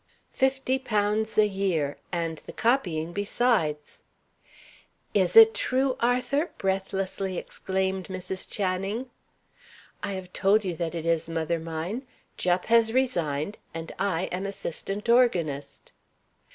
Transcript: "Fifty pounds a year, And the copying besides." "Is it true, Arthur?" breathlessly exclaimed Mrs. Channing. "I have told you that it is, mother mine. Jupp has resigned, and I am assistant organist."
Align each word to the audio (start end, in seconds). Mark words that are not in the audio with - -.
"Fifty 0.33 0.79
pounds 0.79 1.37
a 1.37 1.45
year, 1.47 1.95
And 2.11 2.39
the 2.47 2.53
copying 2.53 3.13
besides." 3.13 4.01
"Is 5.13 5.35
it 5.35 5.53
true, 5.53 5.95
Arthur?" 5.99 6.49
breathlessly 6.57 7.37
exclaimed 7.37 8.07
Mrs. 8.07 8.49
Channing. 8.49 9.11
"I 10.01 10.13
have 10.13 10.33
told 10.33 10.65
you 10.65 10.75
that 10.75 10.95
it 10.95 11.05
is, 11.05 11.29
mother 11.29 11.59
mine. 11.59 12.07
Jupp 12.35 12.65
has 12.65 12.91
resigned, 12.91 13.59
and 13.75 13.91
I 13.99 14.23
am 14.31 14.47
assistant 14.47 15.07
organist." 15.07 15.91